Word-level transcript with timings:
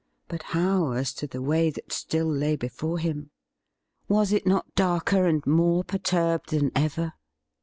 But 0.27 0.41
how 0.57 0.93
as 0.93 1.13
to 1.13 1.27
the 1.27 1.43
way 1.43 1.69
that 1.69 1.93
still 1.93 2.25
lay 2.25 2.55
before 2.55 2.97
him? 2.97 3.29
Was 4.07 4.31
it 4.33 4.47
not 4.47 4.73
darker 4.73 5.27
and 5.27 5.45
more 5.45 5.83
perturbed 5.83 6.49
than 6.49 6.71
ever 6.75 7.13